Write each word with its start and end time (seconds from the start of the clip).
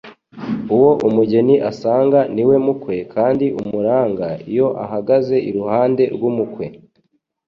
Uwo 0.75 0.91
umugeni 1.07 1.55
asanga 1.69 2.19
niwe 2.33 2.55
mukwe, 2.65 2.95
kandi 3.13 3.45
umuranga, 3.61 4.27
iyo 4.51 4.67
ahagaze 4.85 5.35
iruhande 5.49 6.03
rw'umukwe. 6.15 6.65